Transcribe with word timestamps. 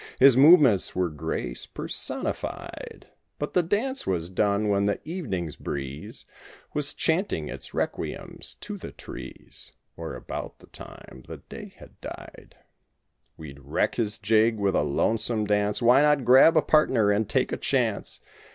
His 0.19 0.35
movements 0.35 0.95
were 0.95 1.09
grace 1.11 1.67
personified; 1.67 3.09
But 3.37 3.53
the 3.53 3.61
dance 3.61 4.07
was 4.07 4.31
done 4.31 4.67
when 4.67 4.87
the 4.87 4.99
evening's 5.07 5.55
breeze 5.55 6.25
Was 6.73 6.95
chanting 6.95 7.49
its 7.49 7.75
requiems 7.75 8.55
to 8.61 8.77
the 8.77 8.91
trees. 8.91 9.73
Or 9.95 10.15
about 10.15 10.57
the 10.57 10.65
time 10.65 11.21
when 11.23 11.25
the 11.27 11.37
day 11.55 11.73
had 11.77 12.01
died, 12.01 12.55
27 13.35 13.35
We'd 13.37 13.59
reck 13.59 13.93
his 13.93 14.17
jig 14.17 14.57
was 14.57 14.73
a 14.73 14.79
lonesome 14.81 15.45
dance. 15.45 15.83
Why 15.83 16.01
not 16.01 16.25
grab 16.25 16.57
a 16.57 16.63
partner 16.63 17.11
and 17.11 17.29
take 17.29 17.51
a 17.51 17.55
chance? 17.57 18.21